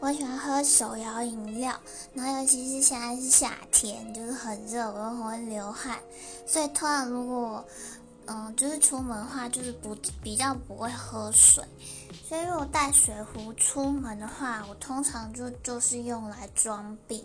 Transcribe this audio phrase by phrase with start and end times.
[0.00, 1.78] 我喜欢喝手摇饮料
[2.12, 5.98] 然后尤其是现在是夏天就是很热我又很会流汗。
[6.46, 7.64] 所以通常如果
[8.26, 11.64] 嗯就是出门的话就是不比较不会喝水。
[12.28, 17.24] 所以如果带水壶出门的话我通常就就是用来装病。